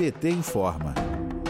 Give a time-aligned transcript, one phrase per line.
[0.00, 0.94] PT informa.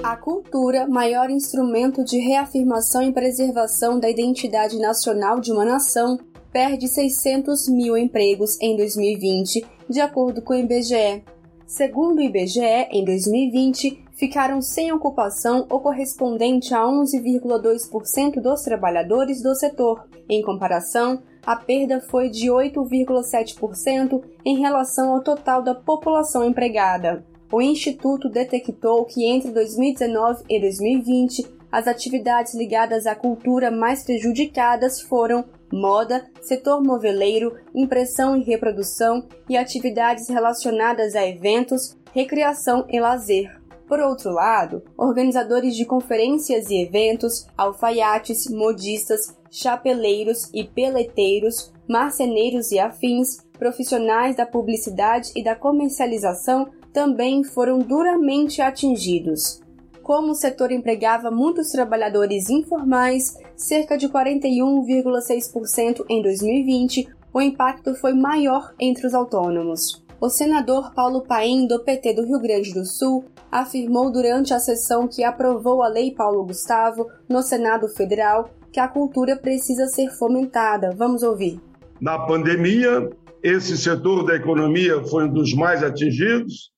[0.03, 6.19] A cultura, maior instrumento de reafirmação e preservação da identidade nacional de uma nação,
[6.53, 11.23] perde 600 mil empregos em 2020, de acordo com o IBGE.
[11.65, 19.55] Segundo o IBGE, em 2020, ficaram sem ocupação o correspondente a 11,2% dos trabalhadores do
[19.55, 20.09] setor.
[20.29, 27.30] Em comparação, a perda foi de 8,7% em relação ao total da população empregada.
[27.53, 35.01] O Instituto detectou que entre 2019 e 2020, as atividades ligadas à cultura mais prejudicadas
[35.01, 43.61] foram moda, setor moveleiro, impressão e reprodução e atividades relacionadas a eventos, recreação e lazer.
[43.89, 52.79] Por outro lado, organizadores de conferências e eventos, alfaiates, modistas, chapeleiros e peleteiros, marceneiros e
[52.79, 59.61] afins, profissionais da publicidade e da comercialização também foram duramente atingidos.
[60.03, 68.13] Como o setor empregava muitos trabalhadores informais, cerca de 41,6% em 2020, o impacto foi
[68.13, 70.05] maior entre os autônomos.
[70.21, 75.09] O senador Paulo Paim, do PT do Rio Grande do Sul, afirmou durante a sessão
[75.09, 80.95] que aprovou a Lei Paulo Gustavo no Senado Federal que a cultura precisa ser fomentada.
[80.95, 81.61] Vamos ouvir.
[82.01, 83.11] Na pandemia,
[83.43, 86.71] esse setor da economia foi um dos mais atingidos.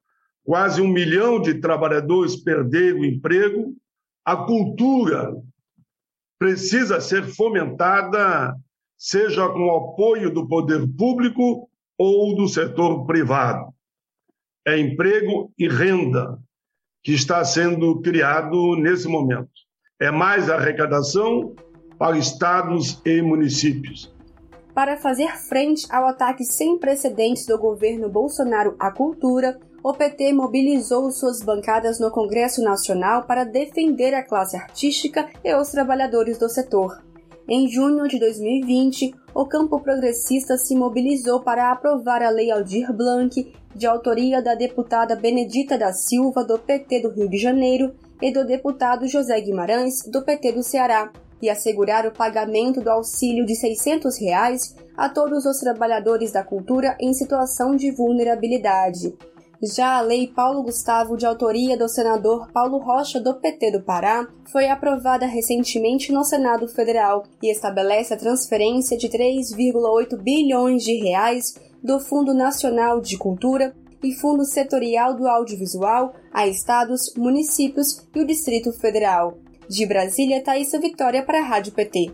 [0.45, 3.75] Quase um milhão de trabalhadores perderam o emprego.
[4.25, 5.33] A cultura
[6.39, 8.57] precisa ser fomentada,
[8.97, 13.73] seja com o apoio do poder público ou do setor privado.
[14.67, 16.39] É emprego e renda
[17.03, 19.51] que está sendo criado nesse momento.
[20.01, 21.55] É mais arrecadação
[21.99, 24.13] para estados e municípios.
[24.75, 31.11] Para fazer frente ao ataque sem precedentes do governo Bolsonaro à cultura, o PT mobilizou
[31.11, 37.03] suas bancadas no Congresso Nacional para defender a classe artística e os trabalhadores do setor.
[37.49, 43.53] Em junho de 2020, o campo progressista se mobilizou para aprovar a Lei Aldir Blanc,
[43.75, 48.47] de autoria da deputada Benedita da Silva, do PT do Rio de Janeiro, e do
[48.47, 51.11] deputado José Guimarães, do PT do Ceará,
[51.41, 56.97] e assegurar o pagamento do auxílio de 600 reais a todos os trabalhadores da cultura
[57.01, 59.13] em situação de vulnerabilidade.
[59.65, 64.27] Já a Lei Paulo Gustavo, de autoria do senador Paulo Rocha, do PT do Pará,
[64.51, 71.55] foi aprovada recentemente no Senado Federal e estabelece a transferência de 3,8 bilhões de reais
[71.81, 73.73] do Fundo Nacional de Cultura
[74.03, 79.39] e Fundo Setorial do Audiovisual a estados, municípios e o Distrito Federal.
[79.69, 82.13] De Brasília, Thaisa Vitória para a Rádio PT.